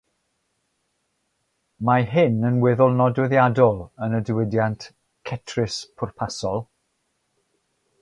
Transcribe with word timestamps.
Mae 1.89 2.07
hyn 2.13 2.41
yn 2.49 2.57
weddol 2.65 2.97
nodweddiadol 3.03 3.79
yn 4.07 4.19
y 4.21 4.25
diwydiant 4.31 4.91
"cetris 5.33 5.81
pwrpasol". 6.01 6.63